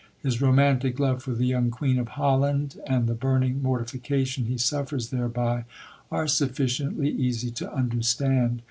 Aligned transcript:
His 0.23 0.41
romantic 0.41 0.97
love 0.99 1.21
for 1.21 1.31
the 1.35 1.45
young 1.45 1.69
queen 1.69 1.99
of 1.99 2.07
Holland 2.17 2.75
and 2.87 3.05
the 3.05 3.13
burning 3.13 3.61
mortification 3.61 4.45
he 4.45 4.57
suffers 4.57 5.11
thereby, 5.11 5.65
are 6.11 6.27
sufficiently 6.27 7.09
easy 7.11 7.51
to 7.51 7.71
understand. 7.71 8.59